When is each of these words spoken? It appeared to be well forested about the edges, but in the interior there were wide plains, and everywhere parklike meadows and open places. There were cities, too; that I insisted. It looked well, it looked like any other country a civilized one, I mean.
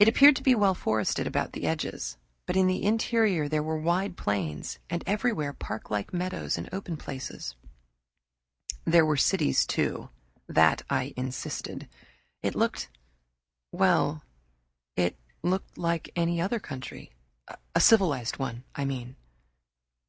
It 0.00 0.08
appeared 0.08 0.34
to 0.34 0.42
be 0.42 0.56
well 0.56 0.74
forested 0.74 1.24
about 1.24 1.52
the 1.52 1.68
edges, 1.68 2.16
but 2.46 2.56
in 2.56 2.66
the 2.66 2.82
interior 2.82 3.48
there 3.48 3.62
were 3.62 3.78
wide 3.78 4.16
plains, 4.16 4.80
and 4.90 5.04
everywhere 5.06 5.52
parklike 5.52 6.12
meadows 6.12 6.58
and 6.58 6.68
open 6.72 6.96
places. 6.96 7.54
There 8.84 9.06
were 9.06 9.16
cities, 9.16 9.64
too; 9.64 10.10
that 10.48 10.82
I 10.90 11.14
insisted. 11.16 11.88
It 12.42 12.56
looked 12.56 12.88
well, 13.70 14.24
it 14.96 15.16
looked 15.44 15.78
like 15.78 16.10
any 16.16 16.40
other 16.40 16.58
country 16.58 17.12
a 17.72 17.80
civilized 17.80 18.38
one, 18.40 18.64
I 18.74 18.84
mean. 18.84 19.14